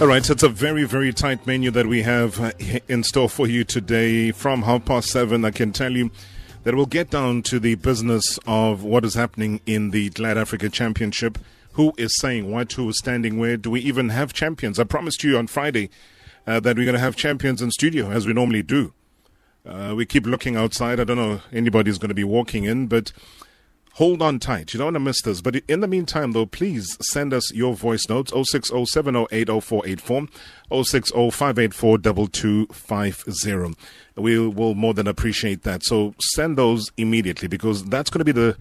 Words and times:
All 0.00 0.08
right, 0.08 0.24
so 0.24 0.32
it's 0.32 0.42
a 0.42 0.48
very, 0.48 0.82
very 0.84 1.12
tight 1.12 1.46
menu 1.46 1.70
that 1.70 1.86
we 1.86 2.02
have 2.02 2.40
uh, 2.40 2.50
in 2.88 3.04
store 3.04 3.28
for 3.28 3.46
you 3.46 3.62
today. 3.62 4.32
From 4.32 4.62
half 4.62 4.84
past 4.84 5.08
seven, 5.08 5.44
I 5.44 5.52
can 5.52 5.72
tell 5.72 5.92
you 5.92 6.10
that 6.64 6.74
we'll 6.74 6.86
get 6.86 7.10
down 7.10 7.42
to 7.42 7.60
the 7.60 7.76
business 7.76 8.38
of 8.44 8.82
what 8.82 9.04
is 9.04 9.14
happening 9.14 9.60
in 9.66 9.92
the 9.92 10.10
Glad 10.10 10.36
Africa 10.36 10.68
Championship. 10.68 11.38
Who 11.74 11.92
is 11.96 12.18
saying 12.18 12.50
what? 12.50 12.72
Who 12.72 12.88
is 12.88 12.98
standing 12.98 13.38
where? 13.38 13.56
Do 13.56 13.70
we 13.70 13.80
even 13.82 14.08
have 14.08 14.32
champions? 14.32 14.80
I 14.80 14.84
promised 14.84 15.22
you 15.22 15.38
on 15.38 15.46
Friday 15.46 15.90
uh, 16.44 16.58
that 16.60 16.76
we're 16.76 16.86
going 16.86 16.94
to 16.94 17.00
have 17.00 17.14
champions 17.14 17.62
in 17.62 17.70
studio, 17.70 18.10
as 18.10 18.26
we 18.26 18.32
normally 18.32 18.64
do. 18.64 18.92
Uh, 19.64 19.94
we 19.96 20.04
keep 20.04 20.26
looking 20.26 20.56
outside. 20.56 20.98
I 20.98 21.04
don't 21.04 21.16
know 21.16 21.40
anybody's 21.52 21.98
going 21.98 22.08
to 22.08 22.14
be 22.14 22.24
walking 22.24 22.64
in, 22.64 22.88
but 22.88 23.12
hold 23.94 24.22
on 24.22 24.38
tight. 24.38 24.74
You 24.74 24.78
don't 24.78 24.86
want 24.86 24.96
to 24.96 25.00
miss 25.00 25.22
this. 25.22 25.40
But 25.40 25.56
in 25.68 25.80
the 25.80 25.88
meantime, 25.88 26.32
though, 26.32 26.46
please 26.46 26.96
send 27.00 27.32
us 27.32 27.52
your 27.52 27.74
voice 27.74 28.08
notes 28.08 28.32
0607080484, 28.32 30.28
060 30.84 31.14
We 34.16 34.48
will 34.48 34.74
more 34.74 34.94
than 34.94 35.06
appreciate 35.06 35.62
that. 35.62 35.84
So 35.84 36.14
send 36.20 36.58
those 36.58 36.90
immediately 36.96 37.46
because 37.48 37.84
that's 37.84 38.10
going 38.10 38.20
to 38.20 38.24
be 38.24 38.32
the 38.32 38.56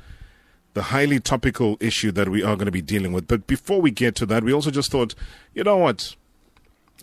the 0.73 0.83
highly 0.83 1.19
topical 1.19 1.77
issue 1.79 2.11
that 2.11 2.29
we 2.29 2.41
are 2.41 2.55
going 2.55 2.65
to 2.65 2.71
be 2.71 2.81
dealing 2.81 3.13
with. 3.13 3.27
But 3.27 3.45
before 3.45 3.79
we 3.79 3.91
get 3.91 4.15
to 4.15 4.25
that, 4.25 4.43
we 4.43 4.51
also 4.51 4.71
just 4.71 4.89
thought, 4.89 5.13
you 5.53 5.63
know 5.63 5.77
what? 5.77 6.15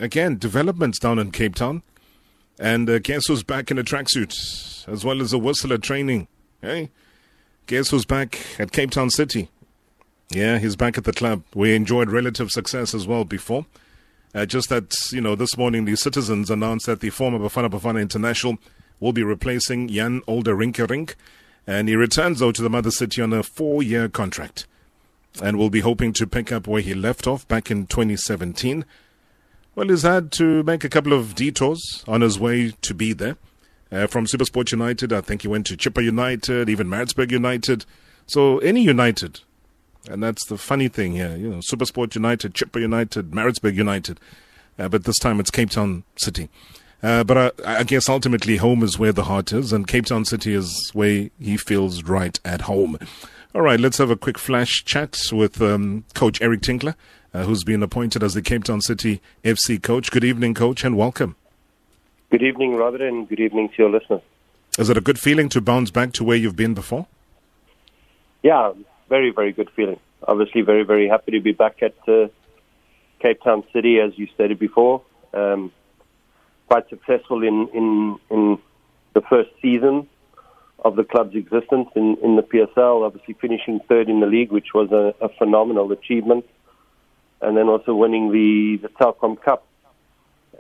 Again, 0.00 0.38
developments 0.38 0.98
down 0.98 1.20
in 1.20 1.30
Cape 1.30 1.54
Town. 1.54 1.84
And 2.58 2.90
uh, 2.90 2.98
guess 2.98 3.26
who's 3.26 3.44
back 3.44 3.70
in 3.70 3.78
a 3.78 3.84
tracksuit, 3.84 4.88
as 4.88 5.04
well 5.04 5.22
as 5.22 5.32
a 5.32 5.38
whistler 5.38 5.78
training? 5.78 6.26
Hey, 6.60 6.90
guess 7.70 7.90
who's 7.90 8.04
back 8.04 8.40
at 8.58 8.72
Cape 8.72 8.90
Town 8.90 9.10
City? 9.10 9.48
Yeah, 10.28 10.58
he's 10.58 10.74
back 10.74 10.98
at 10.98 11.04
the 11.04 11.12
club. 11.12 11.44
We 11.54 11.76
enjoyed 11.76 12.10
relative 12.10 12.50
success 12.50 12.94
as 12.94 13.06
well 13.06 13.24
before. 13.24 13.64
Uh, 14.34 14.44
just 14.44 14.70
that, 14.70 14.92
you 15.12 15.20
know, 15.20 15.36
this 15.36 15.56
morning 15.56 15.84
the 15.84 15.96
citizens 15.96 16.50
announced 16.50 16.86
that 16.86 16.98
the 16.98 17.10
former 17.10 17.38
Bafana 17.38 17.70
Bafana 17.70 18.02
International 18.02 18.58
will 18.98 19.12
be 19.12 19.22
replacing 19.22 19.86
Jan 19.86 20.20
Olderink, 20.22 21.14
and 21.64 21.88
he 21.88 21.94
returns, 21.94 22.40
though, 22.40 22.50
to 22.50 22.60
the 22.60 22.68
mother 22.68 22.90
city 22.90 23.22
on 23.22 23.32
a 23.32 23.44
four 23.44 23.84
year 23.84 24.08
contract 24.08 24.66
and 25.40 25.56
will 25.56 25.70
be 25.70 25.78
hoping 25.78 26.12
to 26.14 26.26
pick 26.26 26.50
up 26.50 26.66
where 26.66 26.82
he 26.82 26.92
left 26.92 27.28
off 27.28 27.46
back 27.46 27.70
in 27.70 27.86
2017. 27.86 28.84
Well, 29.76 29.88
he's 29.88 30.02
had 30.02 30.32
to 30.32 30.64
make 30.64 30.82
a 30.82 30.88
couple 30.88 31.12
of 31.12 31.36
detours 31.36 32.04
on 32.08 32.22
his 32.22 32.36
way 32.36 32.72
to 32.82 32.94
be 32.94 33.12
there. 33.12 33.36
Uh, 33.92 34.06
from 34.06 34.26
Supersport 34.26 34.70
United, 34.70 35.12
I 35.12 35.20
think 35.20 35.42
he 35.42 35.48
went 35.48 35.66
to 35.66 35.76
Chippa 35.76 36.02
United, 36.02 36.68
even 36.68 36.88
Maritzburg 36.88 37.32
United. 37.32 37.84
So 38.26 38.58
any 38.58 38.82
United, 38.82 39.40
and 40.08 40.22
that's 40.22 40.46
the 40.46 40.56
funny 40.56 40.88
thing 40.88 41.12
here, 41.12 41.36
you 41.36 41.48
know, 41.48 41.58
Supersport 41.58 42.14
United, 42.14 42.54
Chippa 42.54 42.80
United, 42.80 43.34
Maritzburg 43.34 43.76
United, 43.76 44.20
uh, 44.78 44.88
but 44.88 45.04
this 45.04 45.18
time 45.18 45.40
it's 45.40 45.50
Cape 45.50 45.70
Town 45.70 46.04
City. 46.16 46.48
Uh, 47.02 47.24
but 47.24 47.54
I, 47.66 47.78
I, 47.78 47.82
guess 47.82 48.10
ultimately 48.10 48.58
home 48.58 48.82
is 48.82 48.98
where 48.98 49.12
the 49.12 49.24
heart 49.24 49.52
is, 49.52 49.72
and 49.72 49.88
Cape 49.88 50.06
Town 50.06 50.24
City 50.24 50.52
is 50.54 50.90
where 50.92 51.30
he 51.40 51.56
feels 51.56 52.04
right 52.04 52.38
at 52.44 52.62
home. 52.62 52.98
All 53.54 53.62
right, 53.62 53.80
let's 53.80 53.98
have 53.98 54.10
a 54.10 54.16
quick 54.16 54.38
flash 54.38 54.84
chat 54.84 55.18
with 55.32 55.60
um, 55.62 56.04
Coach 56.14 56.40
Eric 56.42 56.60
Tinkler 56.60 56.94
uh, 57.32 57.44
who's 57.44 57.64
been 57.64 57.82
appointed 57.82 58.22
as 58.22 58.34
the 58.34 58.42
Cape 58.42 58.64
Town 58.64 58.80
City 58.80 59.20
FC 59.44 59.82
coach. 59.82 60.10
Good 60.10 60.24
evening, 60.24 60.54
coach, 60.54 60.84
and 60.84 60.96
welcome. 60.96 61.36
Good 62.30 62.42
evening, 62.44 62.76
Robert, 62.76 63.00
and 63.00 63.28
good 63.28 63.40
evening 63.40 63.70
to 63.70 63.74
your 63.76 63.90
listeners. 63.90 64.22
Is 64.78 64.88
it 64.88 64.96
a 64.96 65.00
good 65.00 65.18
feeling 65.18 65.48
to 65.48 65.60
bounce 65.60 65.90
back 65.90 66.12
to 66.12 66.22
where 66.22 66.36
you've 66.36 66.54
been 66.54 66.74
before? 66.74 67.08
Yeah, 68.44 68.72
very, 69.08 69.32
very 69.32 69.50
good 69.50 69.68
feeling. 69.74 69.98
Obviously, 70.28 70.62
very, 70.62 70.84
very 70.84 71.08
happy 71.08 71.32
to 71.32 71.40
be 71.40 71.50
back 71.50 71.82
at 71.82 71.96
uh, 72.06 72.28
Cape 73.18 73.42
Town 73.42 73.64
City, 73.72 73.98
as 73.98 74.16
you 74.16 74.28
stated 74.32 74.60
before. 74.60 75.02
Um, 75.34 75.72
quite 76.68 76.88
successful 76.88 77.42
in, 77.42 77.68
in, 77.74 78.20
in 78.30 78.58
the 79.14 79.22
first 79.22 79.50
season 79.60 80.08
of 80.84 80.94
the 80.94 81.02
club's 81.02 81.34
existence 81.34 81.88
in, 81.96 82.16
in 82.22 82.36
the 82.36 82.42
PSL, 82.42 83.04
obviously 83.04 83.34
finishing 83.40 83.80
third 83.88 84.08
in 84.08 84.20
the 84.20 84.26
league, 84.26 84.52
which 84.52 84.68
was 84.72 84.92
a, 84.92 85.14
a 85.20 85.28
phenomenal 85.30 85.90
achievement 85.90 86.46
and 87.42 87.56
then 87.56 87.68
also 87.68 87.92
winning 87.92 88.30
the, 88.30 88.78
the 88.82 88.88
Telkom 88.88 89.40
Cup. 89.42 89.66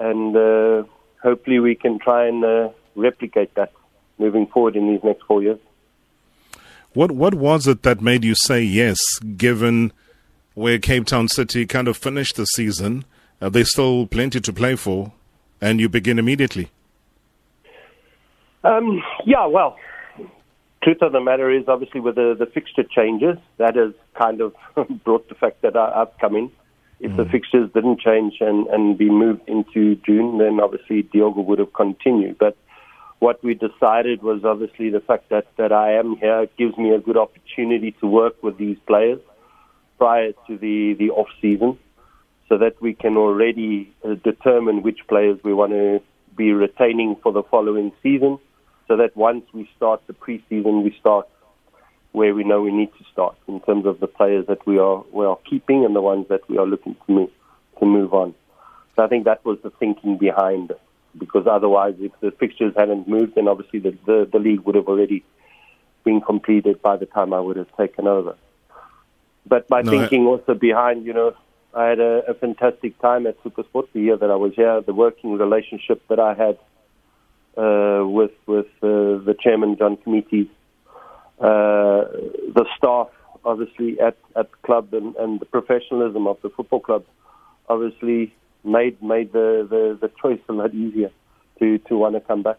And 0.00 0.34
uh, 0.34 0.82
hopefully 1.22 1.58
we 1.58 1.74
can 1.74 1.98
try 1.98 2.26
and 2.26 2.44
uh, 2.44 2.70
replicate 2.94 3.54
that 3.54 3.72
moving 4.18 4.46
forward 4.46 4.76
in 4.76 4.88
these 4.88 5.02
next 5.02 5.22
four 5.24 5.42
years. 5.42 5.58
What 6.92 7.12
what 7.12 7.34
was 7.34 7.66
it 7.68 7.82
that 7.84 8.00
made 8.00 8.24
you 8.24 8.34
say 8.34 8.62
yes, 8.62 8.98
given 9.36 9.92
where 10.54 10.78
Cape 10.78 11.06
Town 11.06 11.28
City 11.28 11.64
kind 11.66 11.86
of 11.86 11.96
finished 11.96 12.36
the 12.36 12.46
season? 12.46 13.04
Uh, 13.40 13.48
there's 13.48 13.70
still 13.70 14.06
plenty 14.06 14.40
to 14.40 14.52
play 14.52 14.74
for, 14.74 15.12
and 15.60 15.80
you 15.80 15.88
begin 15.88 16.18
immediately. 16.18 16.70
Um, 18.64 19.02
yeah, 19.24 19.46
well, 19.46 19.78
truth 20.82 20.98
of 21.00 21.12
the 21.12 21.20
matter 21.20 21.50
is, 21.50 21.64
obviously, 21.68 22.00
with 22.00 22.16
the, 22.16 22.34
the 22.38 22.46
fixture 22.46 22.82
changes, 22.82 23.36
that 23.56 23.76
has 23.76 23.92
kind 24.14 24.40
of 24.40 24.54
brought 25.04 25.28
the 25.28 25.34
fact 25.34 25.62
that 25.62 25.76
I, 25.76 26.00
have 26.00 26.12
come 26.20 26.36
in. 26.36 26.50
If 27.00 27.12
mm. 27.12 27.16
the 27.16 27.24
fixtures 27.24 27.70
didn't 27.72 28.00
change 28.00 28.36
and, 28.40 28.66
and 28.68 28.96
be 28.96 29.10
moved 29.10 29.48
into 29.48 29.96
June, 29.96 30.38
then 30.38 30.60
obviously 30.60 31.02
Diogo 31.02 31.40
would 31.40 31.58
have 31.58 31.72
continued. 31.72 32.38
But 32.38 32.56
what 33.18 33.42
we 33.42 33.54
decided 33.54 34.22
was 34.22 34.44
obviously 34.44 34.90
the 34.90 35.00
fact 35.00 35.28
that, 35.30 35.46
that 35.56 35.72
I 35.72 35.92
am 35.94 36.16
here 36.16 36.46
gives 36.58 36.76
me 36.76 36.90
a 36.90 36.98
good 36.98 37.16
opportunity 37.16 37.92
to 38.00 38.06
work 38.06 38.42
with 38.42 38.56
these 38.58 38.78
players 38.86 39.20
prior 39.98 40.32
to 40.46 40.56
the, 40.56 40.94
the 40.94 41.10
off 41.10 41.28
season 41.40 41.78
so 42.48 42.58
that 42.58 42.80
we 42.80 42.94
can 42.94 43.16
already 43.16 43.92
uh, 44.04 44.14
determine 44.14 44.82
which 44.82 45.00
players 45.08 45.38
we 45.44 45.52
want 45.52 45.72
to 45.72 46.02
be 46.36 46.52
retaining 46.52 47.16
for 47.22 47.32
the 47.32 47.42
following 47.42 47.92
season 48.02 48.38
so 48.88 48.96
that 48.96 49.14
once 49.16 49.44
we 49.52 49.70
start 49.76 50.02
the 50.06 50.14
preseason, 50.14 50.82
we 50.82 50.96
start 50.98 51.28
where 52.12 52.34
we 52.34 52.44
know 52.44 52.60
we 52.60 52.72
need 52.72 52.92
to 52.98 53.04
start 53.12 53.36
in 53.46 53.60
terms 53.60 53.86
of 53.86 54.00
the 54.00 54.06
players 54.06 54.46
that 54.46 54.66
we 54.66 54.78
are 54.78 55.04
we 55.12 55.24
are 55.24 55.38
keeping 55.48 55.84
and 55.84 55.94
the 55.94 56.00
ones 56.00 56.26
that 56.28 56.48
we 56.48 56.58
are 56.58 56.66
looking 56.66 56.96
to 57.06 57.12
move 57.12 57.30
to 57.78 57.86
move 57.86 58.12
on. 58.12 58.34
So 58.96 59.04
I 59.04 59.08
think 59.08 59.24
that 59.24 59.44
was 59.44 59.58
the 59.62 59.70
thinking 59.70 60.18
behind 60.18 60.70
it. 60.70 60.80
Because 61.18 61.46
otherwise, 61.50 61.94
if 61.98 62.12
the 62.20 62.30
fixtures 62.30 62.72
hadn't 62.76 63.08
moved, 63.08 63.34
then 63.34 63.48
obviously 63.48 63.80
the, 63.80 63.98
the, 64.06 64.28
the 64.30 64.38
league 64.38 64.60
would 64.60 64.76
have 64.76 64.86
already 64.86 65.24
been 66.04 66.20
completed 66.20 66.80
by 66.82 66.96
the 66.96 67.06
time 67.06 67.32
I 67.32 67.40
would 67.40 67.56
have 67.56 67.74
taken 67.76 68.06
over. 68.06 68.36
But 69.44 69.68
my 69.68 69.82
no, 69.82 69.90
thinking 69.90 70.22
I... 70.22 70.30
also 70.30 70.54
behind, 70.54 71.04
you 71.04 71.12
know, 71.12 71.34
I 71.74 71.86
had 71.86 71.98
a, 71.98 72.22
a 72.28 72.34
fantastic 72.34 72.96
time 73.00 73.26
at 73.26 73.42
Supersport 73.42 73.88
the 73.92 74.00
year 74.00 74.16
that 74.16 74.30
I 74.30 74.36
was 74.36 74.54
here. 74.54 74.80
The 74.80 74.94
working 74.94 75.36
relationship 75.36 76.06
that 76.08 76.20
I 76.20 76.34
had 76.34 76.58
uh, 77.56 78.06
with 78.06 78.32
with 78.46 78.66
uh, 78.82 79.18
the 79.26 79.34
chairman 79.40 79.76
John 79.76 79.96
Comitis 79.96 80.48
uh, 81.40 82.04
the 82.54 82.66
staff, 82.76 83.08
obviously, 83.44 83.98
at, 84.00 84.16
at 84.36 84.50
the 84.50 84.56
club 84.62 84.92
and, 84.92 85.16
and 85.16 85.40
the 85.40 85.46
professionalism 85.46 86.26
of 86.26 86.38
the 86.42 86.50
football 86.50 86.80
club, 86.80 87.04
obviously 87.68 88.34
made 88.62 89.02
made 89.02 89.32
the, 89.32 89.66
the, 89.68 89.98
the 90.00 90.12
choice 90.20 90.40
a 90.48 90.52
lot 90.52 90.74
easier 90.74 91.10
to, 91.58 91.78
to 91.78 91.96
want 91.96 92.14
to 92.14 92.20
come 92.20 92.42
back. 92.42 92.58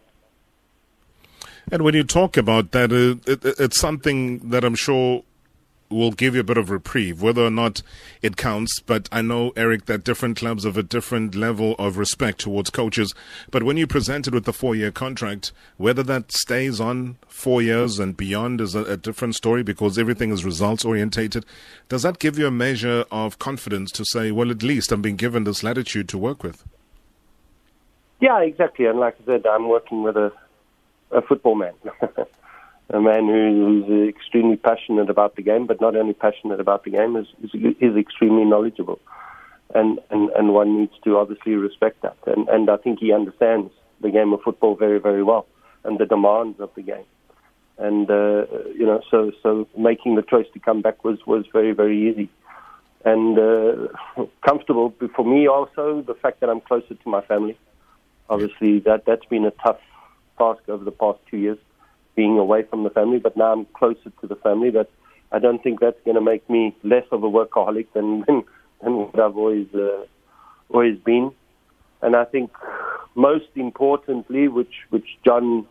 And 1.71 1.83
when 1.83 1.93
you 1.93 2.03
talk 2.03 2.37
about 2.37 2.71
that, 2.71 2.91
uh, 2.91 3.31
it, 3.31 3.45
it's 3.59 3.79
something 3.79 4.49
that 4.49 4.63
I'm 4.63 4.75
sure 4.75 5.23
will 5.91 6.11
give 6.11 6.35
you 6.35 6.41
a 6.41 6.45
bit 6.45 6.57
of 6.57 6.69
reprieve, 6.69 7.21
whether 7.21 7.45
or 7.45 7.51
not 7.51 7.81
it 8.21 8.37
counts. 8.37 8.79
But 8.79 9.09
I 9.11 9.21
know, 9.21 9.51
Eric, 9.55 9.85
that 9.85 10.03
different 10.03 10.37
clubs 10.37 10.63
have 10.63 10.77
a 10.77 10.83
different 10.83 11.35
level 11.35 11.75
of 11.77 11.97
respect 11.97 12.39
towards 12.39 12.69
coaches. 12.69 13.13
But 13.51 13.63
when 13.63 13.77
you're 13.77 13.87
presented 13.87 14.33
with 14.33 14.45
the 14.45 14.53
four 14.53 14.75
year 14.75 14.91
contract, 14.91 15.51
whether 15.77 16.03
that 16.03 16.31
stays 16.31 16.79
on 16.79 17.17
four 17.27 17.61
years 17.61 17.99
and 17.99 18.15
beyond 18.15 18.61
is 18.61 18.75
a, 18.75 18.83
a 18.85 18.97
different 18.97 19.35
story 19.35 19.63
because 19.63 19.97
everything 19.97 20.31
is 20.31 20.45
results 20.45 20.85
orientated. 20.85 21.45
Does 21.89 22.03
that 22.03 22.19
give 22.19 22.37
you 22.37 22.47
a 22.47 22.51
measure 22.51 23.05
of 23.11 23.39
confidence 23.39 23.91
to 23.91 24.05
say, 24.05 24.31
well, 24.31 24.51
at 24.51 24.63
least 24.63 24.91
I'm 24.91 25.01
being 25.01 25.15
given 25.15 25.43
this 25.43 25.63
latitude 25.63 26.07
to 26.09 26.17
work 26.17 26.43
with? 26.43 26.63
Yeah, 28.19 28.39
exactly. 28.41 28.85
And 28.85 28.99
like 28.99 29.15
I 29.21 29.25
said, 29.25 29.45
I'm 29.47 29.67
working 29.67 30.03
with 30.03 30.15
a, 30.15 30.31
a 31.11 31.21
football 31.21 31.55
man. 31.55 31.73
a 32.93 32.99
man 32.99 33.25
who, 33.27 33.83
who's 33.87 34.09
extremely 34.09 34.57
passionate 34.57 35.09
about 35.09 35.35
the 35.35 35.41
game, 35.41 35.65
but 35.65 35.79
not 35.79 35.95
only 35.95 36.13
passionate 36.13 36.59
about 36.59 36.83
the 36.83 36.91
game, 36.91 37.15
is, 37.15 37.27
is, 37.43 37.75
is 37.79 37.95
extremely 37.95 38.43
knowledgeable. 38.43 38.99
And, 39.73 39.99
and, 40.09 40.29
and 40.31 40.53
one 40.53 40.79
needs 40.79 40.93
to 41.05 41.17
obviously 41.17 41.53
respect 41.53 42.01
that. 42.01 42.17
And, 42.25 42.49
and 42.49 42.69
I 42.69 42.77
think 42.77 42.99
he 42.99 43.13
understands 43.13 43.71
the 44.01 44.11
game 44.11 44.33
of 44.33 44.41
football 44.41 44.75
very, 44.75 44.99
very 44.99 45.23
well 45.23 45.47
and 45.83 45.97
the 45.97 46.05
demands 46.05 46.59
of 46.59 46.69
the 46.75 46.81
game. 46.81 47.05
And, 47.77 48.09
uh, 48.11 48.45
you 48.75 48.85
know, 48.85 49.01
so, 49.09 49.31
so 49.41 49.67
making 49.77 50.15
the 50.15 50.21
choice 50.21 50.47
to 50.53 50.59
come 50.59 50.81
back 50.81 51.03
was, 51.05 51.19
was 51.25 51.45
very, 51.53 51.71
very 51.71 52.09
easy. 52.09 52.29
And 53.05 53.39
uh, 53.39 54.25
comfortable 54.45 54.93
for 55.15 55.25
me 55.25 55.47
also, 55.47 56.03
the 56.05 56.13
fact 56.13 56.41
that 56.41 56.49
I'm 56.49 56.61
closer 56.61 56.93
to 56.93 57.09
my 57.09 57.21
family. 57.21 57.57
Obviously, 58.29 58.79
that, 58.79 59.05
that's 59.07 59.25
been 59.25 59.45
a 59.45 59.51
tough 59.51 59.79
task 60.37 60.61
over 60.67 60.83
the 60.83 60.91
past 60.91 61.19
two 61.29 61.37
years 61.37 61.57
being 62.21 62.37
away 62.37 62.61
from 62.69 62.83
the 62.83 62.91
family, 62.91 63.17
but 63.17 63.35
now 63.35 63.51
I'm 63.53 63.65
closer 63.79 64.09
to 64.21 64.27
the 64.27 64.35
family. 64.35 64.69
But 64.69 64.89
I 65.31 65.39
don't 65.39 65.61
think 65.63 65.79
that's 65.79 66.03
going 66.05 66.19
to 66.21 66.27
make 66.33 66.47
me 66.55 66.75
less 66.83 67.07
of 67.11 67.23
a 67.23 67.31
workaholic 67.37 67.87
than 67.95 68.09
than, 68.27 68.43
than 68.81 68.93
what 68.97 69.19
I've 69.19 69.37
always 69.43 69.69
uh, 69.73 70.03
always 70.69 70.97
been. 70.99 71.31
And 72.03 72.15
I 72.15 72.25
think 72.25 72.51
most 73.15 73.51
importantly, 73.55 74.43
which 74.47 74.75
which 74.91 75.09
John 75.25 75.65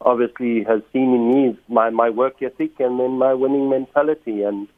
obviously 0.00 0.54
has 0.64 0.80
seen 0.92 1.08
in 1.18 1.24
me, 1.32 1.40
is 1.50 1.56
my, 1.68 1.88
my 1.90 2.10
work 2.10 2.42
ethic 2.42 2.78
and 2.80 3.00
then 3.00 3.12
my 3.26 3.34
winning 3.34 3.68
mentality. 3.68 4.42
And 4.42 4.68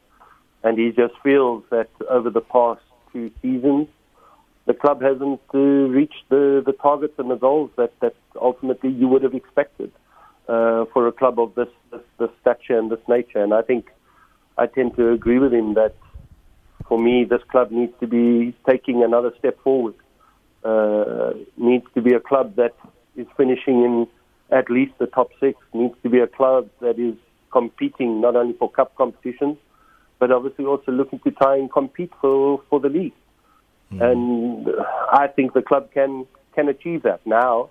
and 0.65 0.77
he 0.77 0.91
just 0.91 1.15
feels 1.23 1.63
that 1.69 1.89
over 2.09 2.29
the 2.29 2.45
past 2.57 2.81
two 3.13 3.31
seasons, 3.41 3.87
the 4.65 4.73
club 4.73 5.01
hasn't 5.01 5.41
uh, 5.53 5.57
reached 5.99 6.25
the, 6.29 6.61
the 6.69 6.73
targets 6.73 7.17
and 7.17 7.31
the 7.31 7.41
goals 7.47 7.71
that, 7.77 7.93
that 8.01 8.15
ultimately 8.49 8.91
you 8.91 9.07
would 9.07 9.23
have 9.23 9.33
expected 9.33 9.91
uh, 10.49 10.85
for 10.91 11.07
a 11.07 11.11
club 11.11 11.39
of 11.39 11.53
this, 11.55 11.67
this, 11.91 12.01
this 12.19 12.29
stature 12.41 12.77
and 12.77 12.91
this 12.91 12.99
nature. 13.07 13.41
And 13.43 13.53
I 13.53 13.61
think 13.61 13.89
I 14.57 14.65
tend 14.65 14.95
to 14.97 15.11
agree 15.11 15.39
with 15.39 15.53
him 15.53 15.75
that 15.75 15.95
for 16.87 16.97
me, 16.97 17.23
this 17.23 17.41
club 17.51 17.71
needs 17.71 17.93
to 17.99 18.07
be 18.07 18.55
taking 18.67 19.03
another 19.03 19.31
step 19.37 19.61
forward. 19.63 19.93
Uh, 20.63 21.31
needs 21.55 21.85
to 21.93 22.01
be 22.01 22.13
a 22.13 22.19
club 22.19 22.55
that 22.55 22.75
is 23.15 23.27
finishing 23.37 23.83
in 23.83 24.07
at 24.51 24.69
least 24.69 24.93
the 24.97 25.05
top 25.05 25.29
six. 25.39 25.57
Needs 25.73 25.95
to 26.03 26.09
be 26.09 26.19
a 26.19 26.27
club 26.27 26.67
that 26.81 26.97
is 26.97 27.15
competing 27.51 28.19
not 28.19 28.35
only 28.35 28.53
for 28.53 28.69
cup 28.71 28.95
competitions, 28.95 29.57
but 30.17 30.31
obviously 30.31 30.65
also 30.65 30.91
looking 30.91 31.19
to 31.19 31.31
try 31.31 31.55
and 31.55 31.71
compete 31.71 32.11
for, 32.19 32.61
for 32.69 32.79
the 32.79 32.89
league. 32.89 33.13
Mm. 33.93 34.11
And 34.11 34.67
I 35.11 35.27
think 35.27 35.53
the 35.53 35.61
club 35.61 35.91
can 35.93 36.25
can 36.55 36.67
achieve 36.67 37.03
that. 37.03 37.25
Now, 37.25 37.69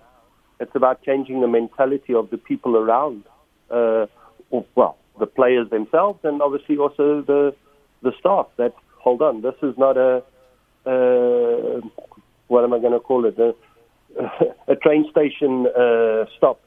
it's 0.59 0.75
about 0.75 1.03
changing 1.03 1.41
the 1.41 1.47
mentality 1.47 2.13
of 2.13 2.29
the 2.29 2.37
people 2.37 2.75
around. 2.75 3.23
Uh, 3.69 4.07
well, 4.75 4.97
the 5.19 5.27
players 5.27 5.69
themselves, 5.69 6.19
and 6.23 6.41
obviously 6.41 6.77
also 6.77 7.21
the 7.21 7.55
the 8.01 8.11
staff. 8.19 8.47
That 8.57 8.73
hold 8.97 9.21
on, 9.21 9.41
this 9.41 9.55
is 9.61 9.77
not 9.77 9.97
a 9.97 10.23
uh, 10.85 11.81
what 12.47 12.63
am 12.63 12.73
I 12.73 12.79
going 12.79 12.93
to 12.93 12.99
call 12.99 13.25
it? 13.25 13.37
A, 13.39 13.53
a 14.71 14.75
train 14.75 15.05
station 15.11 15.67
uh, 15.67 16.25
stop. 16.37 16.59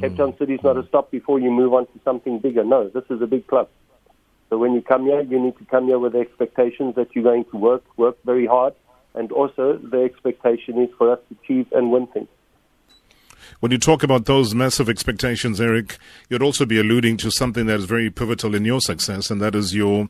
Cape 0.00 0.16
Town 0.16 0.36
City 0.38 0.54
is 0.54 0.60
not 0.62 0.76
a 0.76 0.86
stop 0.88 1.10
before 1.10 1.40
you 1.40 1.50
move 1.50 1.72
on 1.72 1.86
to 1.86 1.92
something 2.04 2.38
bigger. 2.38 2.62
No, 2.62 2.88
this 2.88 3.04
is 3.08 3.22
a 3.22 3.26
big 3.26 3.46
club. 3.46 3.68
So 4.50 4.58
when 4.58 4.74
you 4.74 4.82
come 4.82 5.06
here, 5.06 5.22
you 5.22 5.40
need 5.40 5.56
to 5.56 5.64
come 5.64 5.86
here 5.86 5.98
with 5.98 6.12
the 6.12 6.20
expectations 6.20 6.94
that 6.96 7.08
you're 7.14 7.24
going 7.24 7.46
to 7.46 7.56
work, 7.56 7.82
work 7.96 8.16
very 8.24 8.46
hard, 8.46 8.74
and 9.14 9.32
also 9.32 9.78
the 9.78 10.02
expectation 10.02 10.80
is 10.82 10.90
for 10.98 11.10
us 11.10 11.18
to 11.28 11.36
achieve 11.42 11.66
and 11.72 11.90
win 11.90 12.06
things. 12.08 12.28
When 13.60 13.72
you 13.72 13.78
talk 13.78 14.02
about 14.02 14.26
those 14.26 14.54
massive 14.54 14.88
expectations, 14.88 15.60
Eric, 15.60 15.98
you'd 16.28 16.42
also 16.42 16.66
be 16.66 16.78
alluding 16.78 17.16
to 17.18 17.30
something 17.30 17.66
that 17.66 17.78
is 17.78 17.86
very 17.86 18.10
pivotal 18.10 18.54
in 18.54 18.64
your 18.64 18.80
success, 18.80 19.30
and 19.30 19.40
that 19.40 19.54
is 19.54 19.74
your 19.74 20.08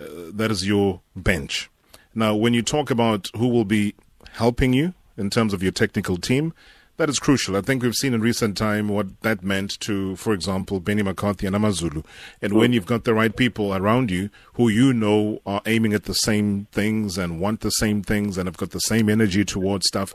uh, 0.00 0.04
that 0.32 0.50
is 0.50 0.66
your 0.66 1.00
bench. 1.14 1.70
Now, 2.14 2.34
when 2.34 2.54
you 2.54 2.62
talk 2.62 2.90
about 2.90 3.30
who 3.36 3.48
will 3.48 3.64
be 3.64 3.94
helping 4.32 4.72
you 4.72 4.94
in 5.16 5.30
terms 5.30 5.52
of 5.52 5.62
your 5.62 5.72
technical 5.72 6.16
team, 6.16 6.52
that 6.98 7.08
is 7.08 7.18
crucial. 7.18 7.56
I 7.56 7.62
think 7.62 7.82
we've 7.82 7.94
seen 7.94 8.12
in 8.12 8.20
recent 8.20 8.56
time 8.56 8.88
what 8.88 9.20
that 9.22 9.42
meant 9.42 9.80
to, 9.80 10.14
for 10.16 10.32
example, 10.32 10.78
Benny 10.78 11.02
McCarthy 11.02 11.46
and 11.46 11.56
Amazulu. 11.56 12.02
And 12.42 12.52
when 12.52 12.72
you've 12.72 12.86
got 12.86 13.04
the 13.04 13.14
right 13.14 13.34
people 13.34 13.74
around 13.74 14.10
you 14.10 14.28
who 14.54 14.68
you 14.68 14.92
know 14.92 15.40
are 15.46 15.62
aiming 15.64 15.94
at 15.94 16.04
the 16.04 16.12
same 16.12 16.66
things 16.70 17.16
and 17.16 17.40
want 17.40 17.60
the 17.60 17.70
same 17.70 18.02
things 18.02 18.36
and 18.36 18.46
have 18.46 18.58
got 18.58 18.70
the 18.70 18.78
same 18.80 19.08
energy 19.08 19.44
towards 19.44 19.86
stuff. 19.86 20.12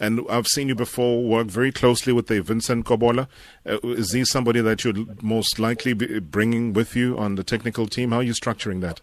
And 0.00 0.20
I've 0.28 0.48
seen 0.48 0.68
you 0.68 0.74
before 0.74 1.22
work 1.22 1.46
very 1.46 1.70
closely 1.70 2.12
with 2.12 2.26
the 2.26 2.42
Vincent 2.42 2.84
Kobola. 2.84 3.28
Uh, 3.64 3.78
is 3.82 4.12
he 4.12 4.24
somebody 4.24 4.60
that 4.60 4.84
you'd 4.84 5.22
most 5.22 5.58
likely 5.58 5.92
be 5.92 6.18
bringing 6.18 6.72
with 6.72 6.96
you 6.96 7.16
on 7.16 7.36
the 7.36 7.44
technical 7.44 7.86
team? 7.86 8.10
How 8.10 8.18
are 8.18 8.22
you 8.22 8.34
structuring 8.34 8.80
that? 8.80 9.00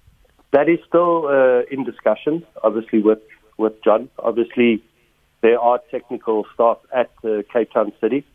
That 0.51 0.69
is 0.69 0.79
still 0.87 1.27
uh, 1.27 1.61
in 1.71 1.83
discussion, 1.83 2.45
obviously, 2.63 3.01
with, 3.01 3.19
with 3.57 3.81
John. 3.83 4.09
Obviously, 4.19 4.83
there 5.43 5.59
are 5.59 5.79
technical 5.91 6.47
staff 6.55 6.77
at 6.95 7.11
uh, 7.23 7.43
Cape 7.51 7.71
Town 7.71 7.91
City 8.01 8.25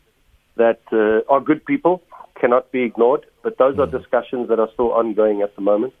that 0.55 0.79
uh, 0.93 1.29
are 1.31 1.41
good 1.41 1.65
people, 1.65 2.03
cannot 2.39 2.71
be 2.71 2.83
ignored, 2.83 3.25
but 3.43 3.57
those 3.57 3.75
mm. 3.75 3.83
are 3.83 3.99
discussions 3.99 4.47
that 4.49 4.59
are 4.59 4.69
still 4.73 4.93
ongoing 4.93 5.41
at 5.41 5.55
the 5.55 5.61
moment. 5.61 5.93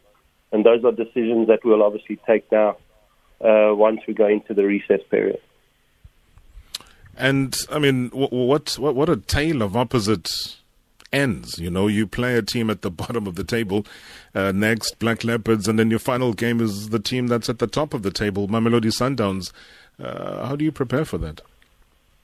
And 0.51 0.63
those 0.63 0.85
are 0.85 0.91
decisions 0.91 1.47
that 1.47 1.65
we'll 1.65 1.83
obviously 1.83 2.19
take 2.27 2.49
now 2.51 2.77
uh, 3.41 3.73
once 3.75 4.01
we 4.07 4.13
go 4.13 4.27
into 4.27 4.53
the 4.53 4.63
recess 4.63 5.01
period. 5.09 5.41
And 7.17 7.57
I 7.69 7.79
mean, 7.79 8.09
what 8.09 8.77
what 8.79 8.95
what 8.95 9.09
a 9.09 9.17
tale 9.17 9.61
of 9.61 9.75
opposite 9.75 10.29
ends. 11.11 11.59
You 11.59 11.69
know, 11.69 11.87
you 11.87 12.07
play 12.07 12.35
a 12.35 12.41
team 12.41 12.69
at 12.69 12.81
the 12.81 12.91
bottom 13.01 13.27
of 13.27 13.35
the 13.35 13.43
table, 13.43 13.85
uh, 14.35 14.51
next 14.51 14.99
Black 14.99 15.23
Leopards, 15.23 15.67
and 15.67 15.79
then 15.79 15.89
your 15.89 15.99
final 15.99 16.33
game 16.33 16.61
is 16.61 16.89
the 16.89 16.99
team 16.99 17.27
that's 17.27 17.49
at 17.49 17.59
the 17.59 17.67
top 17.67 17.93
of 17.93 18.03
the 18.03 18.11
table, 18.11 18.47
Mamelodi 18.47 18.91
Sundowns. 18.91 19.51
Uh, 20.01 20.45
how 20.47 20.55
do 20.55 20.63
you 20.63 20.71
prepare 20.71 21.05
for 21.05 21.17
that? 21.17 21.41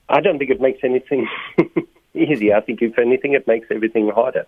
I 0.07 0.21
don't 0.21 0.37
think 0.37 0.51
it 0.51 0.61
makes 0.61 0.79
anything 0.83 1.27
easy. 2.13 2.53
I 2.53 2.61
think, 2.61 2.81
if 2.81 2.97
anything, 2.97 3.33
it 3.33 3.47
makes 3.47 3.67
everything 3.71 4.09
harder. 4.09 4.45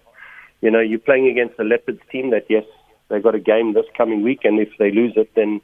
You 0.61 0.71
know, 0.71 0.79
you're 0.79 0.99
playing 0.99 1.27
against 1.27 1.59
a 1.59 1.63
Leopards 1.63 2.01
team 2.11 2.31
that, 2.31 2.45
yes, 2.49 2.63
they've 3.09 3.23
got 3.23 3.35
a 3.35 3.39
game 3.39 3.73
this 3.73 3.85
coming 3.95 4.23
week, 4.23 4.41
and 4.43 4.59
if 4.59 4.69
they 4.79 4.91
lose 4.91 5.13
it, 5.15 5.33
then 5.35 5.61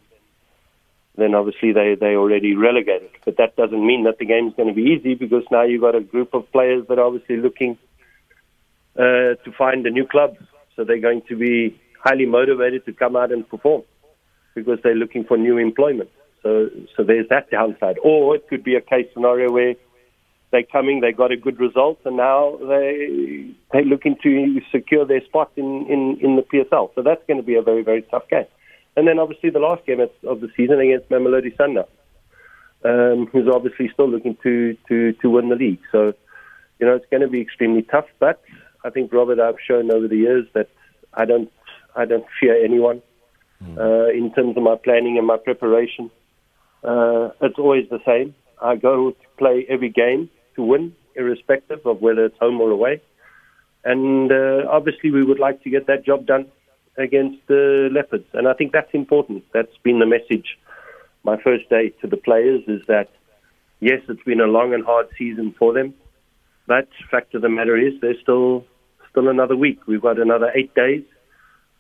then 1.16 1.36
obviously 1.36 1.72
they 1.72 1.96
they 1.96 2.16
already 2.16 2.56
relegated. 2.56 3.12
But 3.24 3.38
that 3.38 3.56
doesn't 3.56 3.86
mean 3.86 4.04
that 4.06 4.18
the 4.18 4.26
game 4.26 4.48
is 4.48 4.54
going 4.56 4.70
to 4.70 4.74
be 4.74 4.90
easy 4.90 5.14
because 5.14 5.44
now 5.52 5.64
you've 5.64 5.82
got 5.82 5.96
a 5.96 6.02
group 6.02 6.34
of 6.34 6.52
players 6.52 6.88
that 6.88 6.98
are 6.98 7.06
obviously 7.06 7.38
looking 7.38 7.78
uh, 8.98 9.36
to 9.44 9.52
find 9.56 9.86
a 9.86 9.92
new 9.92 10.08
club. 10.08 10.36
So 10.76 10.84
they're 10.84 11.00
going 11.00 11.22
to 11.30 11.36
be 11.36 11.80
highly 12.04 12.26
motivated 12.26 12.86
to 12.86 12.94
come 12.94 13.16
out 13.16 13.32
and 13.32 13.48
perform 13.48 13.84
because 14.56 14.80
they're 14.84 14.96
looking 14.96 15.24
for 15.24 15.38
new 15.38 15.58
employment. 15.58 16.10
So, 16.44 16.70
so 16.96 17.04
there's 17.04 17.28
that 17.30 17.50
downside. 17.50 17.98
Or 18.04 18.36
it 18.36 18.48
could 18.50 18.64
be 18.64 18.76
a 18.76 18.82
case 18.82 19.08
scenario 19.14 19.52
where 19.52 19.76
they're 20.52 20.64
coming, 20.64 21.00
they 21.00 21.12
got 21.12 21.32
a 21.32 21.38
good 21.38 21.60
result, 21.60 22.00
and 22.06 22.18
now 22.18 22.58
they 22.62 23.50
they're 23.72 23.84
looking 23.84 24.18
to 24.22 24.62
secure 24.72 25.06
their 25.06 25.24
spot 25.26 25.52
in, 25.56 25.88
in, 25.90 26.20
in 26.22 26.36
the 26.36 26.44
PSL. 26.44 26.94
So 26.94 27.02
that's 27.02 27.24
going 27.28 27.38
to 27.38 27.44
be 27.44 27.56
a 27.56 27.62
very 27.62 27.84
very 27.84 28.04
tough 28.04 28.28
game. 28.30 28.46
And 28.96 29.08
then 29.08 29.20
obviously 29.20 29.50
the 29.50 29.60
last 29.60 29.86
game 29.86 30.00
of 30.00 30.42
the 30.42 30.50
season 30.56 30.80
against 30.80 31.10
Mamelodi 31.10 31.56
Sundowns, 31.58 31.88
um, 32.86 33.28
who's 33.28 33.48
obviously 33.52 33.90
still 33.92 34.10
looking 34.10 34.38
to, 34.44 34.78
to, 34.88 35.14
to 35.14 35.30
win 35.30 35.50
the 35.50 35.56
league. 35.56 35.80
So, 35.92 36.14
you 36.80 36.86
know, 36.86 36.96
it's 36.96 37.06
going 37.10 37.22
to 37.22 37.28
be 37.28 37.42
extremely 37.42 37.82
tough. 37.82 38.06
But 38.20 38.42
I 38.84 38.90
think 38.92 39.12
Robert, 39.12 39.40
I've 39.40 39.60
shown 39.68 39.92
over 39.92 40.08
the 40.08 40.18
years 40.18 40.46
that 40.54 40.70
I 41.14 41.26
don't 41.26 41.52
I 41.96 42.06
don't 42.06 42.26
fear 42.40 42.64
anyone 42.64 43.02
mm. 43.64 43.78
uh, 43.78 44.10
in 44.12 44.34
terms 44.34 44.58
of 44.58 44.64
my 44.64 44.76
planning 44.76 45.18
and 45.18 45.28
my 45.28 45.38
preparation. 45.38 46.10
Uh, 46.84 47.30
it's 47.42 47.58
always 47.58 47.88
the 47.90 48.00
same. 48.06 48.36
I 48.62 48.76
go 48.76 49.12
to 49.12 49.28
play 49.38 49.66
every 49.70 49.90
game 49.90 50.30
to 50.56 50.64
win, 50.64 50.96
irrespective 51.16 51.86
of 51.86 52.02
whether 52.02 52.26
it's 52.26 52.38
home 52.40 52.60
or 52.62 52.70
away. 52.70 53.02
And 53.84 54.32
uh, 54.32 54.64
obviously, 54.70 55.12
we 55.12 55.24
would 55.24 55.40
like 55.40 55.64
to 55.64 55.70
get 55.70 55.88
that 55.88 56.06
job 56.06 56.26
done 56.26 56.48
against 56.98 57.46
the 57.48 57.90
Leopards. 57.92 58.28
And 58.34 58.48
I 58.48 58.54
think 58.54 58.72
that's 58.72 58.94
important. 58.94 59.44
That's 59.54 59.76
been 59.84 60.00
the 60.00 60.06
message. 60.06 60.58
My 61.24 61.42
first 61.42 61.70
day 61.70 61.90
to 62.02 62.08
the 62.08 62.18
players 62.18 62.62
is 62.68 62.82
that, 62.88 63.10
yes, 63.80 64.02
it's 64.08 64.24
been 64.24 64.42
a 64.42 64.46
long 64.46 64.74
and 64.74 64.86
hard 64.86 65.08
season 65.18 65.56
for 65.58 65.74
them. 65.74 65.94
But 66.68 66.88
fact 67.12 67.36
of 67.36 67.42
the 67.42 67.50
matter 67.50 67.78
is, 67.78 67.94
there's 68.02 68.20
still 68.22 68.66
still 69.10 69.28
another 69.28 69.56
week. 69.56 69.86
We've 69.86 70.02
got 70.02 70.20
another 70.20 70.52
eight 70.56 70.74
days 70.74 71.04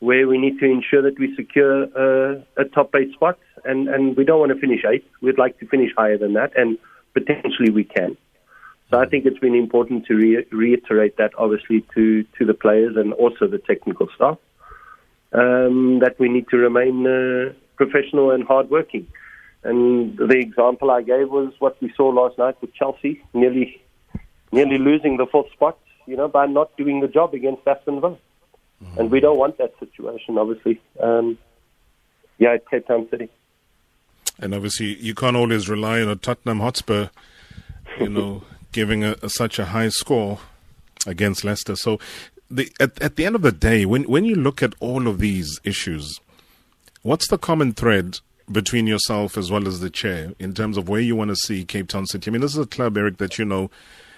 where 0.07 0.27
we 0.27 0.37
need 0.37 0.59
to 0.59 0.65
ensure 0.65 1.01
that 1.01 1.17
we 1.17 1.33
secure 1.35 1.83
uh, 2.03 2.41
a 2.57 2.65
top 2.65 2.93
eight 2.95 3.11
spot, 3.13 3.37
and, 3.63 3.87
and 3.87 4.17
we 4.17 4.25
don't 4.25 4.41
want 4.43 4.51
to 4.51 4.59
finish 4.59 4.81
eighth. 4.91 5.09
We'd 5.21 5.37
like 5.37 5.57
to 5.59 5.65
finish 5.67 5.91
higher 5.95 6.17
than 6.17 6.33
that, 6.33 6.51
and 6.57 6.77
potentially 7.13 7.71
we 7.71 7.85
can. 7.85 8.17
So 8.89 8.99
I 8.99 9.05
think 9.05 9.25
it's 9.25 9.39
been 9.39 9.55
important 9.55 10.05
to 10.07 10.13
re- 10.15 10.45
reiterate 10.51 11.15
that, 11.17 11.31
obviously, 11.37 11.85
to, 11.95 12.23
to 12.37 12.45
the 12.45 12.53
players 12.53 12.97
and 12.97 13.13
also 13.13 13.47
the 13.47 13.59
technical 13.59 14.07
staff, 14.15 14.37
um, 15.31 15.99
that 15.99 16.19
we 16.19 16.27
need 16.27 16.49
to 16.49 16.57
remain 16.57 17.07
uh, 17.07 17.53
professional 17.77 18.31
and 18.31 18.43
hardworking. 18.43 19.07
And 19.63 20.17
the 20.17 20.37
example 20.37 20.91
I 20.91 21.01
gave 21.01 21.29
was 21.29 21.53
what 21.59 21.81
we 21.81 21.93
saw 21.95 22.09
last 22.09 22.37
night 22.37 22.57
with 22.59 22.73
Chelsea, 22.73 23.23
nearly 23.33 23.81
nearly 24.51 24.77
losing 24.77 25.15
the 25.15 25.27
fourth 25.31 25.51
spot, 25.53 25.77
you 26.05 26.17
know, 26.17 26.27
by 26.27 26.45
not 26.45 26.75
doing 26.75 26.99
the 26.99 27.07
job 27.07 27.33
against 27.33 27.65
Aston 27.65 28.01
Villa. 28.01 28.17
Mm-hmm. 28.83 28.99
And 28.99 29.11
we 29.11 29.19
don't 29.19 29.37
want 29.37 29.57
that 29.57 29.73
situation, 29.79 30.37
obviously. 30.37 30.81
Um, 30.99 31.37
yeah, 32.37 32.53
at 32.53 32.69
Cape 32.69 32.87
Town 32.87 33.07
City. 33.09 33.29
And 34.39 34.53
obviously, 34.53 34.95
you 34.95 35.15
can't 35.15 35.35
always 35.35 35.69
rely 35.69 36.01
on 36.01 36.09
a 36.09 36.15
Tottenham 36.15 36.59
Hotspur, 36.59 37.09
you 37.99 38.09
know, 38.09 38.43
giving 38.71 39.03
a, 39.03 39.15
a, 39.21 39.29
such 39.29 39.59
a 39.59 39.65
high 39.65 39.89
score 39.89 40.39
against 41.05 41.43
Leicester. 41.43 41.75
So, 41.75 41.99
the, 42.49 42.71
at, 42.79 42.99
at 43.01 43.15
the 43.15 43.25
end 43.25 43.35
of 43.35 43.41
the 43.41 43.51
day, 43.51 43.85
when, 43.85 44.03
when 44.03 44.25
you 44.25 44.35
look 44.35 44.61
at 44.61 44.73
all 44.79 45.07
of 45.07 45.19
these 45.19 45.59
issues, 45.63 46.19
what's 47.03 47.27
the 47.27 47.37
common 47.37 47.73
thread 47.73 48.19
between 48.51 48.87
yourself 48.87 49.37
as 49.37 49.49
well 49.49 49.67
as 49.67 49.79
the 49.79 49.89
chair 49.89 50.33
in 50.39 50.53
terms 50.53 50.77
of 50.77 50.89
where 50.89 50.99
you 50.99 51.15
want 51.15 51.29
to 51.29 51.35
see 51.35 51.63
Cape 51.63 51.87
Town 51.87 52.05
City? 52.07 52.29
I 52.29 52.31
mean, 52.31 52.41
this 52.41 52.53
is 52.53 52.63
a 52.63 52.67
club, 52.67 52.97
Eric, 52.97 53.17
that 53.17 53.37
you 53.37 53.45
know 53.45 53.69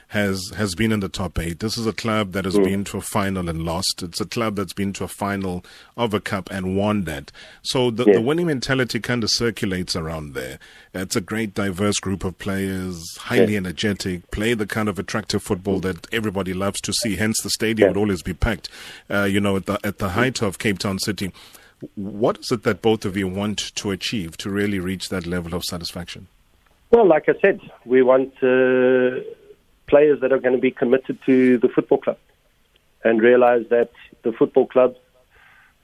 has 0.10 0.52
has 0.56 0.76
been 0.76 0.92
in 0.92 1.00
the 1.00 1.10
top 1.10 1.40
eight. 1.40 1.60
This 1.60 1.78
is 1.78 1.88
a 1.88 1.94
club 1.94 2.32
that 2.34 2.46
has 2.46 2.56
mm. 2.56 2.64
been 2.64 2.84
to 2.86 2.98
a 2.98 3.02
final 3.02 3.50
and 3.50 3.64
lost. 3.64 4.04
It's 4.04 4.22
a 4.22 4.26
club 4.26 4.56
that's 4.56 4.74
been 4.74 4.94
to 4.94 5.04
a 5.04 5.08
final 5.08 5.66
of 5.98 6.14
a 6.14 6.20
cup 6.20 6.50
and 6.52 6.78
won 6.78 7.04
that. 7.06 7.32
So 7.64 7.92
the, 7.92 8.06
yeah. 8.06 8.14
the 8.14 8.22
winning 8.22 8.48
mentality 8.48 9.00
kind 9.00 9.24
of 9.24 9.30
circulates 9.32 9.96
around 9.96 10.34
there. 10.34 10.60
It's 10.94 11.16
a 11.16 11.22
great 11.22 11.54
diverse 11.54 12.00
group 12.00 12.24
of 12.24 12.38
players, 12.38 13.04
highly 13.18 13.54
yeah. 13.54 13.60
energetic, 13.60 14.30
play 14.32 14.54
the 14.54 14.68
kind 14.68 14.90
of 14.90 15.00
attractive 15.00 15.44
football 15.44 15.80
that 15.82 16.08
everybody 16.14 16.54
loves 16.54 16.80
to 16.82 16.94
see. 16.94 17.16
Hence, 17.16 17.42
the 17.42 17.50
stadium 17.50 17.88
yeah. 17.88 17.92
would 17.92 18.00
always 18.00 18.22
be 18.22 18.34
packed. 18.34 18.70
Uh, 19.10 19.24
you 19.24 19.40
know, 19.40 19.56
at 19.58 19.66
the 19.66 19.80
at 19.84 19.98
the 19.98 20.10
height 20.10 20.42
of 20.42 20.60
Cape 20.60 20.80
Town 20.80 21.00
City. 21.00 21.32
What 21.96 22.40
is 22.40 22.52
it 22.52 22.64
that 22.64 22.82
both 22.82 23.04
of 23.04 23.18
you 23.18 23.28
want 23.28 23.76
to 23.76 23.92
achieve 23.92 24.38
to 24.38 24.50
really 24.50 24.80
reach 24.80 25.10
that 25.10 25.28
level 25.28 25.54
of 25.54 25.64
satisfaction? 25.64 26.28
Well, 26.92 27.06
like 27.06 27.28
I 27.28 27.34
said, 27.42 27.60
we 27.84 28.02
want 28.02 28.34
uh, 28.42 29.20
players 29.88 30.20
that 30.22 30.32
are 30.32 30.40
going 30.40 30.56
to 30.56 30.62
be 30.62 30.72
committed 30.72 31.20
to 31.26 31.58
the 31.58 31.70
football 31.70 32.00
club 32.00 32.18
and 33.04 33.22
realize 33.22 33.66
that 33.70 33.92
the 34.24 34.32
football 34.32 34.66
club 34.66 34.96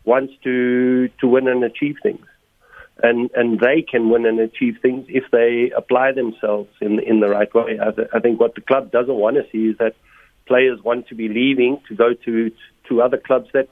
wants 0.03 0.33
to 0.43 1.09
to 1.19 1.27
win 1.27 1.47
and 1.47 1.63
achieve 1.63 1.97
things, 2.01 2.25
and 3.03 3.29
and 3.35 3.59
they 3.59 3.81
can 3.81 4.09
win 4.09 4.25
and 4.25 4.39
achieve 4.39 4.77
things 4.81 5.05
if 5.09 5.25
they 5.31 5.71
apply 5.75 6.11
themselves 6.11 6.69
in 6.81 6.99
in 6.99 7.19
the 7.19 7.29
right 7.29 7.53
way. 7.53 7.79
I, 7.79 7.91
th- 7.91 8.07
I 8.13 8.19
think 8.19 8.39
what 8.39 8.55
the 8.55 8.61
club 8.61 8.91
doesn't 8.91 9.15
want 9.15 9.35
to 9.37 9.43
see 9.51 9.69
is 9.69 9.77
that 9.77 9.95
players 10.47 10.81
want 10.83 11.07
to 11.09 11.15
be 11.15 11.27
leaving 11.27 11.79
to 11.87 11.95
go 11.95 12.13
to 12.25 12.51
to 12.89 13.01
other 13.01 13.17
clubs 13.17 13.49
that, 13.53 13.69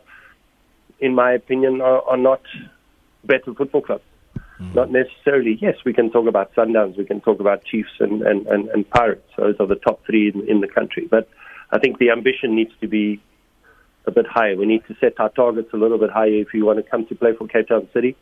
in 1.00 1.16
my 1.16 1.34
opinion, 1.34 1.82
are, 1.82 2.02
are 2.04 2.18
not 2.18 2.42
better 3.24 3.54
football 3.54 3.82
clubs. 3.82 4.04
Mm. 4.62 4.76
Not 4.76 4.92
necessarily. 4.92 5.58
Yes, 5.62 5.76
we 5.86 5.94
can 5.94 6.12
talk 6.12 6.28
about 6.28 6.54
Sundowns, 6.54 6.98
we 6.98 7.06
can 7.06 7.22
talk 7.22 7.40
about 7.40 7.64
Chiefs 7.64 7.92
and, 8.00 8.22
and, 8.22 8.46
and, 8.48 8.68
and 8.70 8.90
Pirates. 8.90 9.30
Those 9.38 9.56
are 9.60 9.68
the 9.68 9.76
top 9.76 10.06
three 10.06 10.32
in, 10.34 10.48
in 10.50 10.62
the 10.62 10.68
country. 10.68 11.08
But 11.10 11.30
I 11.72 11.80
think 11.80 12.00
the 12.00 12.10
ambition 12.12 12.56
needs 12.56 12.72
to 12.82 12.88
be 12.88 13.22
a 14.06 14.12
bit 14.12 14.28
higher. 14.28 14.56
We 14.56 14.66
need 14.66 14.86
to 14.88 14.96
set 15.00 15.20
our 15.20 15.30
targets 15.30 15.70
a 15.74 15.78
little 15.78 15.98
bit 15.98 16.10
higher 16.10 16.34
if 16.34 16.54
you 16.54 16.66
want 16.66 16.84
to 16.84 16.84
come 16.84 17.06
to 17.08 17.16
play 17.16 17.34
for 17.38 17.48
Cape 17.48 17.70
Town 17.70 17.88
City. 17.94 18.16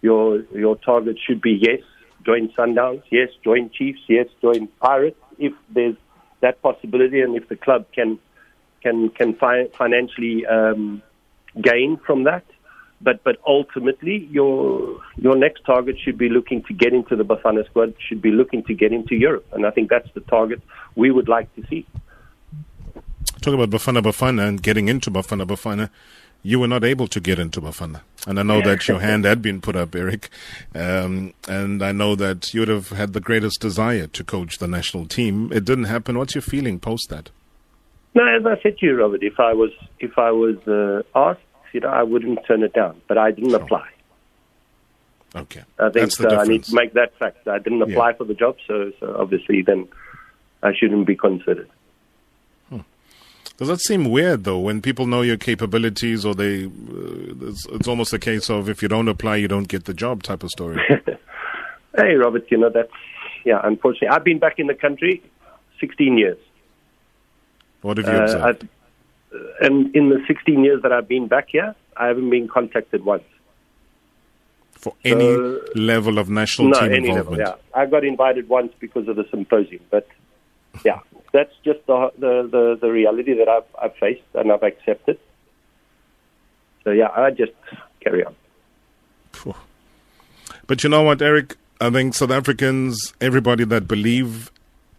Your 0.00 0.42
your 0.52 0.76
target 0.76 1.16
should 1.24 1.40
be 1.40 1.52
yes, 1.52 1.80
join 2.24 2.48
Sundowns, 2.58 3.02
yes, 3.10 3.28
join 3.44 3.70
Chiefs, 3.70 4.00
yes, 4.08 4.26
join 4.40 4.68
Pirates. 4.80 5.20
If 5.38 5.52
there's 5.70 5.96
that 6.40 6.60
possibility, 6.60 7.20
and 7.20 7.36
if 7.36 7.48
the 7.48 7.56
club 7.56 7.86
can 7.94 8.18
can 8.82 9.10
can 9.10 9.34
fi- 9.34 9.68
financially 9.78 10.44
um, 10.46 11.02
gain 11.60 11.98
from 12.04 12.24
that, 12.24 12.44
but 13.02 13.22
but 13.24 13.38
ultimately 13.46 14.28
your 14.30 15.00
your 15.16 15.36
next 15.36 15.64
target 15.64 15.96
should 15.98 16.18
be 16.18 16.28
looking 16.28 16.62
to 16.64 16.74
get 16.74 16.92
into 16.92 17.16
the 17.16 17.24
Bafana 17.24 17.66
squad, 17.66 17.94
should 18.08 18.22
be 18.22 18.30
looking 18.30 18.62
to 18.64 18.74
get 18.74 18.92
into 18.92 19.14
Europe, 19.14 19.46
and 19.52 19.66
I 19.66 19.70
think 19.70 19.90
that's 19.90 20.10
the 20.14 20.20
target 20.20 20.62
we 20.94 21.10
would 21.10 21.28
like 21.28 21.54
to 21.56 21.66
see. 21.68 21.86
Talk 23.40 23.54
about 23.54 23.70
Bafana 23.70 24.02
Bafana 24.02 24.46
and 24.46 24.62
getting 24.62 24.88
into 24.88 25.10
Bafana 25.10 25.46
Bafana. 25.46 25.90
You 26.44 26.58
were 26.58 26.68
not 26.68 26.82
able 26.82 27.06
to 27.06 27.20
get 27.20 27.38
into 27.38 27.60
Bafana, 27.60 28.00
and 28.26 28.40
I 28.40 28.42
know 28.42 28.60
that 28.62 28.88
your 28.88 29.00
hand 29.08 29.24
had 29.24 29.42
been 29.42 29.60
put 29.60 29.76
up, 29.76 29.94
Eric, 29.94 30.28
um, 30.74 31.34
and 31.48 31.82
I 31.82 31.92
know 31.92 32.16
that 32.16 32.52
you 32.52 32.60
would 32.60 32.68
have 32.68 32.90
had 32.90 33.12
the 33.12 33.20
greatest 33.20 33.60
desire 33.60 34.08
to 34.08 34.24
coach 34.24 34.58
the 34.58 34.66
national 34.66 35.06
team. 35.06 35.52
It 35.52 35.64
didn't 35.64 35.84
happen. 35.84 36.18
What's 36.18 36.34
your 36.34 36.42
feeling 36.42 36.80
post 36.80 37.10
that? 37.10 37.30
No, 38.14 38.26
as 38.26 38.44
I 38.44 38.60
said 38.62 38.76
to 38.78 38.86
you, 38.86 39.00
Robert, 39.00 39.22
if 39.22 39.38
I 39.38 39.54
was 39.54 39.70
if 40.00 40.18
I 40.18 40.32
was 40.32 40.56
uh, 40.66 41.02
asked 41.14 41.40
you 41.72 41.80
know, 41.80 41.88
I 41.88 42.02
wouldn't 42.02 42.40
turn 42.46 42.62
it 42.62 42.72
down, 42.72 43.00
but 43.08 43.18
I 43.18 43.30
didn't 43.30 43.50
sure. 43.50 43.62
apply. 43.62 43.88
Okay. 45.34 45.62
I 45.78 45.90
think 45.90 46.20
uh, 46.20 46.36
I 46.36 46.44
need 46.44 46.64
to 46.64 46.74
make 46.74 46.92
that 46.92 47.16
fact. 47.18 47.48
I 47.48 47.58
didn't 47.58 47.82
apply 47.82 48.10
yeah. 48.10 48.16
for 48.16 48.24
the 48.24 48.34
job, 48.34 48.56
so, 48.66 48.92
so 49.00 49.16
obviously 49.18 49.62
then 49.62 49.88
I 50.62 50.74
shouldn't 50.74 51.06
be 51.06 51.16
considered. 51.16 51.70
Hmm. 52.68 52.80
Does 53.56 53.68
that 53.68 53.80
seem 53.80 54.10
weird 54.10 54.44
though? 54.44 54.58
When 54.58 54.82
people 54.82 55.06
know 55.06 55.22
your 55.22 55.38
capabilities, 55.38 56.26
or 56.26 56.34
they, 56.34 56.64
uh, 56.64 57.48
it's, 57.48 57.66
it's, 57.66 57.88
almost 57.88 58.12
a 58.12 58.18
case 58.18 58.50
of 58.50 58.68
if 58.68 58.82
you 58.82 58.88
don't 58.88 59.08
apply, 59.08 59.36
you 59.36 59.48
don't 59.48 59.68
get 59.68 59.86
the 59.86 59.94
job 59.94 60.22
type 60.22 60.42
of 60.42 60.50
story. 60.50 60.80
hey, 61.96 62.14
Robert, 62.14 62.50
you 62.50 62.58
know 62.58 62.68
that's 62.68 62.92
yeah. 63.44 63.60
Unfortunately, 63.64 64.08
I've 64.08 64.24
been 64.24 64.38
back 64.38 64.58
in 64.58 64.66
the 64.66 64.74
country 64.74 65.22
16 65.80 66.18
years. 66.18 66.38
What 67.80 67.96
have 67.96 68.06
you 68.06 68.12
uh, 68.12 68.24
observed? 68.24 68.68
And 69.60 69.94
in 69.94 70.08
the 70.08 70.22
16 70.26 70.64
years 70.64 70.82
that 70.82 70.92
I've 70.92 71.08
been 71.08 71.28
back 71.28 71.48
here, 71.48 71.74
I 71.96 72.06
haven't 72.06 72.30
been 72.30 72.48
contacted 72.48 73.04
once. 73.04 73.24
For 74.72 74.94
any 75.04 75.34
so, 75.34 75.60
level 75.74 76.18
of 76.18 76.28
national 76.28 76.70
no, 76.70 76.80
team 76.80 76.92
any 76.92 77.08
involvement? 77.08 77.38
Level, 77.38 77.58
yeah. 77.58 77.80
I 77.80 77.86
got 77.86 78.04
invited 78.04 78.48
once 78.48 78.72
because 78.80 79.06
of 79.08 79.16
the 79.16 79.24
symposium, 79.30 79.82
but 79.90 80.08
yeah, 80.84 81.00
that's 81.32 81.54
just 81.64 81.86
the, 81.86 82.10
the, 82.18 82.48
the, 82.50 82.78
the 82.80 82.90
reality 82.90 83.34
that 83.34 83.48
I've, 83.48 83.64
I've 83.80 83.96
faced 83.96 84.22
and 84.34 84.50
I've 84.50 84.62
accepted. 84.62 85.18
So 86.82 86.90
yeah, 86.90 87.08
I 87.14 87.30
just 87.30 87.52
carry 88.00 88.24
on. 88.24 88.34
But 90.66 90.82
you 90.82 90.90
know 90.90 91.02
what, 91.02 91.22
Eric? 91.22 91.56
I 91.80 91.90
think 91.90 92.14
South 92.14 92.30
Africans, 92.30 93.12
everybody 93.20 93.64
that 93.64 93.88
believe 93.88 94.50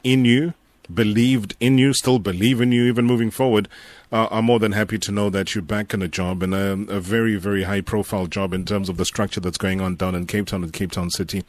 in 0.03 0.25
you, 0.25 0.53
believed 0.93 1.55
in 1.59 1.77
you, 1.77 1.93
still 1.93 2.19
believe 2.19 2.61
in 2.61 2.71
you, 2.71 2.83
even 2.85 3.05
moving 3.05 3.31
forward, 3.31 3.67
uh, 4.11 4.27
are 4.27 4.41
more 4.41 4.59
than 4.59 4.73
happy 4.73 4.97
to 4.99 5.11
know 5.11 5.29
that 5.29 5.53
you're 5.55 5.61
back 5.61 5.93
in 5.93 6.01
a 6.01 6.07
job 6.07 6.43
and 6.43 6.53
a, 6.53 6.71
a, 6.93 6.99
very, 6.99 7.35
very 7.35 7.63
high 7.63 7.81
profile 7.81 8.27
job 8.27 8.53
in 8.53 8.65
terms 8.65 8.89
of 8.89 8.97
the 8.97 9.05
structure 9.05 9.39
that's 9.39 9.57
going 9.57 9.81
on 9.81 9.95
down 9.95 10.15
in 10.15 10.25
Cape 10.25 10.47
Town 10.47 10.63
and 10.63 10.73
Cape 10.73 10.91
Town 10.91 11.09
City. 11.09 11.43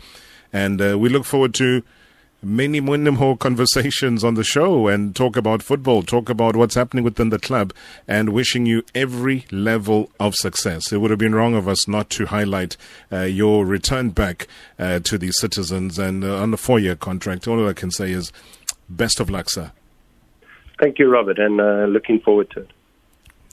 And 0.52 0.80
uh, 0.80 0.98
we 0.98 1.08
look 1.08 1.24
forward 1.24 1.54
to 1.54 1.82
many, 2.44 2.80
many 2.80 3.10
more 3.10 3.36
conversations 3.46 4.22
on 4.22 4.34
the 4.34 4.44
show 4.44 4.86
and 4.86 5.16
talk 5.16 5.36
about 5.36 5.62
football, 5.62 6.02
talk 6.02 6.28
about 6.28 6.56
what's 6.56 6.74
happening 6.74 7.04
within 7.04 7.30
the 7.30 7.38
club, 7.38 7.72
and 8.06 8.30
wishing 8.30 8.66
you 8.66 8.84
every 8.94 9.46
level 9.50 10.10
of 10.20 10.34
success. 10.34 10.92
It 10.92 10.98
would 10.98 11.10
have 11.10 11.18
been 11.18 11.34
wrong 11.34 11.54
of 11.54 11.66
us 11.66 11.88
not 11.88 12.10
to 12.10 12.26
highlight 12.26 12.76
uh, 13.10 13.22
your 13.22 13.64
return 13.64 14.10
back 14.10 14.46
uh, 14.78 15.00
to 15.00 15.18
the 15.18 15.32
citizens 15.32 15.98
and 15.98 16.24
uh, 16.24 16.36
on 16.40 16.54
a 16.54 16.56
four 16.56 16.78
year 16.78 16.96
contract. 16.96 17.48
All 17.48 17.68
I 17.68 17.72
can 17.72 17.90
say 17.90 18.12
is 18.12 18.32
Best 18.88 19.20
of 19.20 19.30
luck, 19.30 19.50
sir. 19.50 19.72
Thank 20.80 20.98
you, 20.98 21.08
Robert, 21.08 21.38
and 21.38 21.60
uh, 21.60 21.84
looking 21.84 22.20
forward 22.20 22.50
to 22.50 22.60
it. 22.60 22.70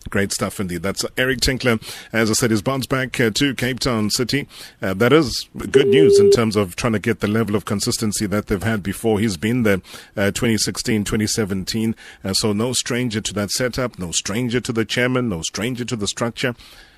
Great 0.09 0.31
stuff 0.31 0.59
indeed. 0.59 0.81
That's 0.81 1.05
Eric 1.15 1.41
Tinkler. 1.41 1.79
As 2.11 2.29
I 2.29 2.33
said, 2.33 2.49
he's 2.49 2.61
bounced 2.61 2.89
back 2.89 3.19
uh, 3.19 3.29
to 3.31 3.53
Cape 3.53 3.79
Town 3.79 4.09
City. 4.09 4.47
Uh, 4.81 4.93
that 4.95 5.13
is 5.13 5.47
good 5.53 5.87
news 5.87 6.19
in 6.19 6.31
terms 6.31 6.55
of 6.55 6.75
trying 6.75 6.93
to 6.93 6.99
get 6.99 7.19
the 7.19 7.27
level 7.27 7.55
of 7.55 7.65
consistency 7.65 8.25
that 8.25 8.47
they've 8.47 8.63
had 8.63 8.81
before. 8.81 9.19
He's 9.19 9.37
been 9.37 9.63
there 9.63 9.77
uh, 10.17 10.31
2016, 10.31 11.03
2017. 11.03 11.95
Uh, 12.23 12.33
so 12.33 12.51
no 12.51 12.73
stranger 12.73 13.21
to 13.21 13.33
that 13.35 13.51
setup, 13.51 13.99
no 13.99 14.11
stranger 14.11 14.59
to 14.59 14.73
the 14.73 14.85
chairman, 14.85 15.29
no 15.29 15.43
stranger 15.43 15.85
to 15.85 15.95
the 15.95 16.07
structure. 16.07 16.55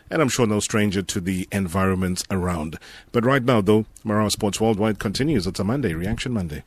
And 0.10 0.22
I'm 0.22 0.30
sure 0.30 0.48
no 0.48 0.60
stranger 0.60 1.02
to 1.02 1.20
the 1.20 1.48
environments 1.52 2.24
around. 2.32 2.80
But 3.12 3.26
right 3.26 3.44
now, 3.44 3.62
though, 3.62 3.86
Marawa 4.06 4.32
Sports 4.32 4.62
Worldwide 4.62 5.00
continues. 5.00 5.46
It's 5.46 5.60
a 5.60 5.64
Monday, 5.64 5.94
Reaction 5.94 6.32
Monday. 6.32 6.64